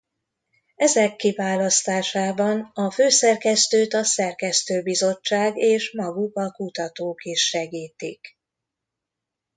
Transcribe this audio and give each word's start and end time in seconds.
Ezek 0.75 1.15
kiválasztásában 1.15 2.71
a 2.73 2.91
főszerkesztőt 2.91 3.93
a 3.93 4.03
szerkesztőbizottság 4.03 5.57
és 5.57 5.93
maguk 5.93 6.35
a 6.37 6.51
kutatók 6.51 7.23
is 7.23 7.41
segítik. 7.47 8.37